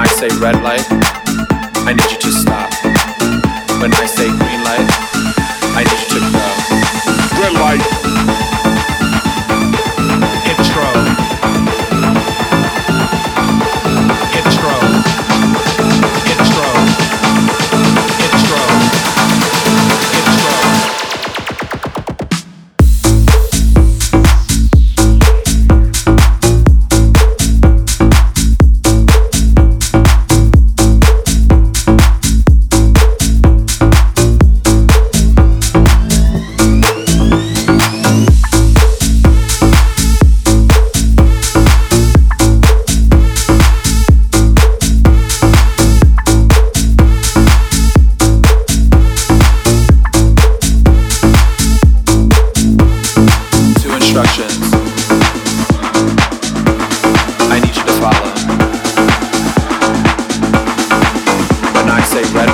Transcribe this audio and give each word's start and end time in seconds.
I 0.00 0.06
say 0.06 0.28
red 0.38 0.62
light, 0.62 0.86
I 1.84 1.92
need 1.92 2.10
you 2.10 2.16
to 2.16 2.32
stop. 2.32 2.72
When 3.82 3.92
I 3.92 4.06
say 4.06 4.28
green 4.28 4.64
light, 4.64 4.88
I 5.76 5.84
need 5.84 6.00
you 6.00 6.08
to 6.16 6.20
go. 6.32 7.40
Red 7.42 7.52
light. 7.60 8.19
Instructions. 54.10 54.58
I 57.48 57.60
need 57.62 57.76
you 57.76 57.84
to 57.84 57.92
follow. 58.02 58.30
When 61.76 61.88
I 61.88 62.00
say 62.02 62.22
red 62.34 62.50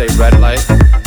say 0.00 0.16
red 0.16 0.40
light. 0.40 0.99